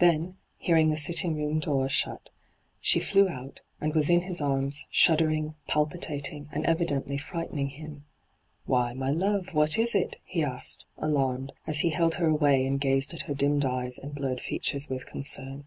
Then, 0.00 0.36
hearing 0.58 0.90
the 0.90 0.98
sitting 0.98 1.34
room 1.34 1.58
door 1.58 1.88
shut, 1.88 2.28
she 2.78 3.00
flew 3.00 3.26
out, 3.30 3.62
and 3.80 3.94
was 3.94 4.10
in 4.10 4.20
his 4.20 4.38
arms, 4.38 4.86
shud 4.90 5.20
dering, 5.20 5.54
palpitating, 5.66 6.50
and 6.52 6.66
evidently 6.66 7.16
frightening 7.16 7.70
him.' 7.70 8.04
Why, 8.66 8.92
my 8.92 9.08
love, 9.10 9.54
what 9.54 9.78
is 9.78 9.94
it 9.94 10.16
V 10.16 10.18
he 10.26 10.44
asked, 10.44 10.84
alarmed, 10.98 11.54
as 11.66 11.78
he 11.80 11.88
held 11.88 12.16
her 12.16 12.26
away 12.26 12.66
and 12.66 12.78
gazed 12.82 13.14
at 13.14 13.22
her 13.22 13.34
dimmed 13.34 13.64
eyes 13.64 13.96
and 13.96 14.14
blurred 14.14 14.42
features 14.42 14.90
with 14.90 15.06
concern. 15.06 15.64